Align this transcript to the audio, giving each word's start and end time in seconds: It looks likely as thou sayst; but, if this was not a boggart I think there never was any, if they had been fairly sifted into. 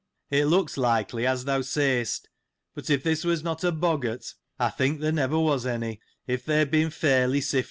It 0.31 0.45
looks 0.45 0.77
likely 0.77 1.27
as 1.27 1.45
thou 1.45 1.61
sayst; 1.61 2.27
but, 2.73 2.89
if 2.89 3.03
this 3.03 3.23
was 3.23 3.43
not 3.43 3.63
a 3.63 3.71
boggart 3.71 4.33
I 4.57 4.71
think 4.71 4.99
there 4.99 5.11
never 5.11 5.37
was 5.39 5.67
any, 5.67 6.01
if 6.25 6.43
they 6.43 6.57
had 6.57 6.71
been 6.71 6.89
fairly 6.89 7.39
sifted 7.39 7.57
into. 7.59 7.59